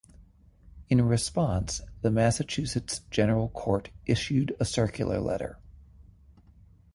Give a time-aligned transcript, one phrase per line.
[0.89, 5.59] In response, the Massachusetts General Court issued a circular letter.